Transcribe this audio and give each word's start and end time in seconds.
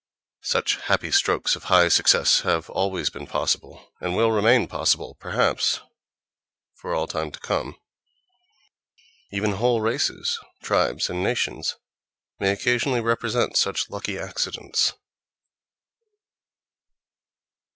Such 0.41 0.77
happy 0.77 1.11
strokes 1.11 1.55
of 1.55 1.65
high 1.65 1.87
success 1.87 2.41
have 2.41 2.71
always 2.71 3.11
been 3.11 3.27
possible, 3.27 3.91
and 4.01 4.15
will 4.15 4.31
remain 4.31 4.67
possible, 4.67 5.13
perhaps, 5.19 5.79
for 6.73 6.95
all 6.95 7.05
time 7.05 7.29
to 7.29 7.39
come. 7.39 7.75
Even 9.31 9.51
whole 9.51 9.79
races, 9.79 10.39
tribes 10.63 11.07
and 11.07 11.21
nations 11.21 11.75
may 12.39 12.51
occasionally 12.51 12.99
represent 12.99 13.55
such 13.55 13.91
lucky 13.91 14.17
accidents. 14.17 14.93